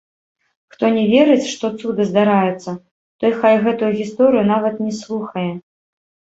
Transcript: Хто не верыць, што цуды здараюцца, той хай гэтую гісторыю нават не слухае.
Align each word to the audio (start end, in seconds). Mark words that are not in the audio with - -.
Хто 0.75 0.85
не 0.95 1.03
верыць, 1.11 1.45
што 1.55 1.65
цуды 1.81 2.07
здараюцца, 2.13 2.75
той 3.21 3.31
хай 3.45 3.55
гэтую 3.69 3.93
гісторыю 4.03 4.43
нават 4.53 4.85
не 4.89 4.93
слухае. 5.05 5.49